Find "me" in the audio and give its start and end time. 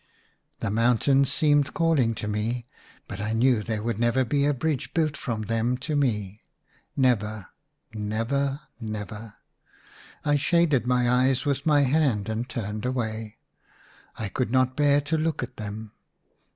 2.27-2.41, 5.95-6.41